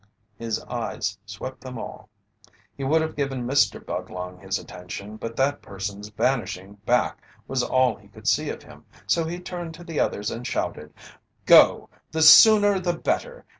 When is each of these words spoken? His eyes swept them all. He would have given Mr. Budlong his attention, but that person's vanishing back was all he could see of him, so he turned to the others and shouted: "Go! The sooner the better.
His 0.35 0.59
eyes 0.63 1.15
swept 1.27 1.61
them 1.61 1.77
all. 1.77 2.09
He 2.75 2.83
would 2.83 3.03
have 3.03 3.15
given 3.15 3.45
Mr. 3.45 3.79
Budlong 3.79 4.39
his 4.39 4.57
attention, 4.57 5.17
but 5.17 5.35
that 5.35 5.61
person's 5.61 6.09
vanishing 6.09 6.73
back 6.87 7.21
was 7.47 7.61
all 7.61 7.95
he 7.97 8.07
could 8.07 8.27
see 8.27 8.49
of 8.49 8.63
him, 8.63 8.83
so 9.05 9.25
he 9.25 9.39
turned 9.39 9.75
to 9.75 9.83
the 9.83 9.99
others 9.99 10.31
and 10.31 10.47
shouted: 10.47 10.91
"Go! 11.45 11.87
The 12.09 12.23
sooner 12.23 12.79
the 12.79 12.97
better. 12.97 13.45